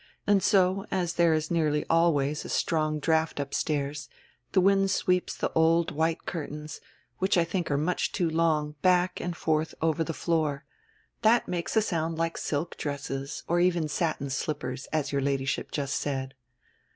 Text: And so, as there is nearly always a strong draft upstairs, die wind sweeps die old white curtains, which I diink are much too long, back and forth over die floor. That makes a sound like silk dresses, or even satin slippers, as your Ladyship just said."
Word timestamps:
And 0.25 0.41
so, 0.41 0.87
as 0.89 1.13
there 1.13 1.35
is 1.35 1.51
nearly 1.51 1.85
always 1.87 2.43
a 2.43 2.49
strong 2.49 2.97
draft 2.99 3.39
upstairs, 3.39 4.09
die 4.51 4.59
wind 4.59 4.89
sweeps 4.89 5.37
die 5.37 5.49
old 5.53 5.91
white 5.91 6.25
curtains, 6.25 6.81
which 7.19 7.37
I 7.37 7.45
diink 7.45 7.69
are 7.69 7.77
much 7.77 8.11
too 8.11 8.27
long, 8.27 8.73
back 8.81 9.19
and 9.21 9.37
forth 9.37 9.75
over 9.79 10.03
die 10.03 10.13
floor. 10.13 10.65
That 11.21 11.47
makes 11.47 11.75
a 11.77 11.83
sound 11.83 12.17
like 12.17 12.39
silk 12.39 12.77
dresses, 12.77 13.43
or 13.47 13.59
even 13.59 13.87
satin 13.87 14.31
slippers, 14.31 14.87
as 14.91 15.11
your 15.11 15.21
Ladyship 15.21 15.69
just 15.69 15.97
said." 15.97 16.33